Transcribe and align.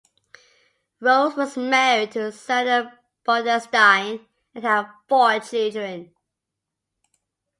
Rose 0.99 1.35
was 1.35 1.55
married 1.57 2.09
to 2.13 2.31
Zelda 2.31 2.97
Budenstein 3.23 4.25
and 4.55 4.63
had 4.63 4.91
four 5.07 5.39
children. 5.41 6.15